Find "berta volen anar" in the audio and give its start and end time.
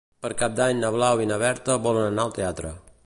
1.43-2.25